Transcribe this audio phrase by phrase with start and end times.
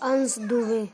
[0.00, 0.88] Hans Douwes.